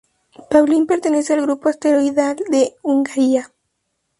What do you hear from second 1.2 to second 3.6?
al grupo asteroidal de Hungaria.